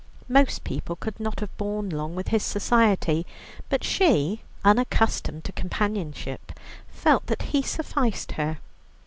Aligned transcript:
Most 0.27 0.63
people 0.63 0.95
could 0.95 1.19
not 1.19 1.41
have 1.41 1.55
borne 1.59 1.91
long 1.91 2.15
with 2.15 2.29
his 2.29 2.41
society, 2.41 3.23
but 3.69 3.83
she, 3.83 4.41
unaccustomed 4.65 5.43
to 5.43 5.51
companionship, 5.51 6.53
felt 6.87 7.27
that 7.27 7.43
he 7.53 7.61
sufficed 7.61 8.31
her. 8.31 8.57